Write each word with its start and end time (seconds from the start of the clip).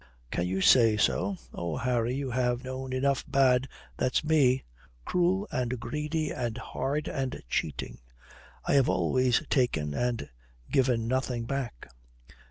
"Can 0.31 0.47
you 0.47 0.61
say 0.61 0.97
so? 0.97 1.37
Ah, 1.53 1.75
Harry, 1.75 2.15
you 2.15 2.31
have 2.31 2.63
known 2.63 2.91
enough 2.91 3.23
bad 3.27 3.67
that's 3.97 4.23
me, 4.23 4.63
cruel 5.05 5.47
and 5.51 5.79
greedy 5.79 6.31
and 6.31 6.57
hard 6.57 7.07
and 7.07 7.39
cheating. 7.47 7.99
I 8.65 8.73
have 8.73 8.89
always 8.89 9.45
taken, 9.51 9.93
and 9.93 10.27
given 10.71 11.07
nothing 11.07 11.45
back." 11.45 11.89